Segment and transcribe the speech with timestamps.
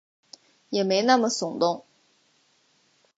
[0.71, 1.85] 也没那么耸动